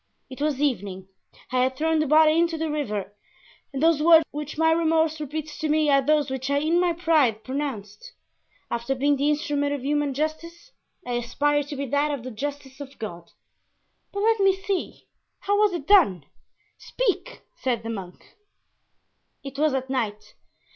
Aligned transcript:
It 0.31 0.41
was 0.41 0.59
evening; 0.59 1.09
I 1.51 1.61
had 1.61 1.75
thrown 1.77 1.99
the 1.99 2.07
body 2.07 2.35
into 2.39 2.57
the 2.57 2.71
river 2.71 3.13
and 3.71 3.83
those 3.83 4.01
words 4.01 4.25
which 4.31 4.57
my 4.57 4.71
remorse 4.71 5.21
repeats 5.21 5.59
to 5.59 5.69
me 5.69 5.91
are 5.91 6.01
those 6.01 6.31
which 6.31 6.49
I 6.49 6.57
in 6.57 6.79
my 6.79 6.91
pride 6.91 7.43
pronounced. 7.43 8.13
After 8.71 8.95
being 8.95 9.15
the 9.17 9.29
instrument 9.29 9.75
of 9.75 9.85
human 9.85 10.15
justice 10.15 10.71
I 11.05 11.13
aspired 11.13 11.67
to 11.67 11.75
be 11.75 11.85
that 11.85 12.09
of 12.09 12.23
the 12.23 12.31
justice 12.31 12.79
of 12.79 12.97
God." 12.97 13.29
"But 14.11 14.21
let 14.21 14.39
me 14.39 14.55
see, 14.55 15.05
how 15.41 15.59
was 15.59 15.71
it 15.71 15.85
done? 15.85 16.25
Speak," 16.79 17.41
said 17.57 17.83
the 17.83 17.91
monk. 17.91 18.25
"It 19.43 19.59
was 19.59 19.75
at 19.75 19.87
night. 19.91 20.33